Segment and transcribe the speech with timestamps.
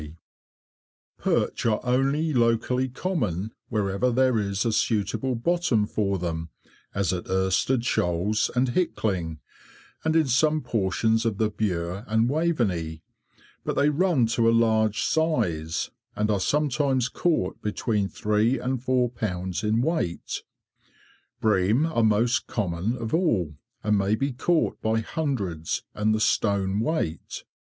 [0.03, 5.85] [Picture: Ormesby Broad—Landing stage] Perch are only locally common wherever there is a suitable bottom
[5.85, 6.49] for them,
[6.95, 9.41] as at Irstead Shoals and Hickling,
[10.03, 13.03] and in some portions of the Bure and Waveney,
[13.63, 19.07] but they run to a large size, and are sometimes caught between three and four
[19.07, 20.41] pounds in weight.
[21.39, 26.79] Bream are most common of all, and may be caught by hundreds and the stone
[26.79, 27.43] weight.